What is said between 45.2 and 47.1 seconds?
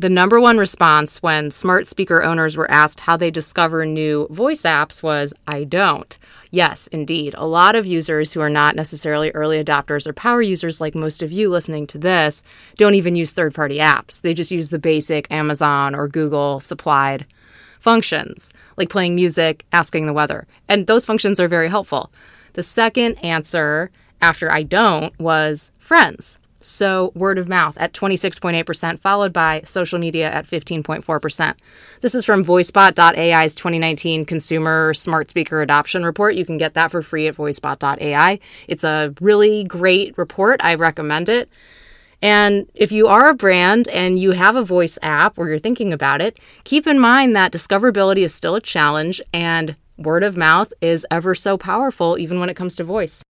or you're thinking about it, keep in